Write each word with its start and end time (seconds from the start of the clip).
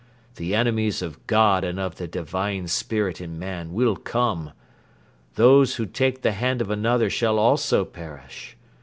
The 0.37 0.55
enemies 0.55 1.03
of 1.03 1.27
God 1.27 1.63
and 1.63 1.79
of 1.79 1.97
the 1.97 2.07
Divine 2.07 2.67
Spirit 2.67 3.21
in 3.21 3.37
man 3.37 3.71
will 3.71 3.95
come. 3.95 4.51
Those 5.35 5.75
who 5.75 5.85
take 5.85 6.23
the 6.23 6.31
hand 6.31 6.59
of 6.59 6.71
another 6.71 7.07
shall 7.07 7.37
also 7.37 7.85
perish. 7.85 8.57